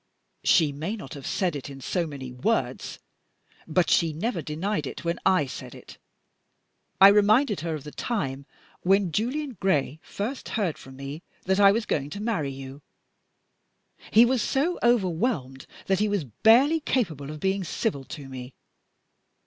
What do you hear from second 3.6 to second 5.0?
but she never denied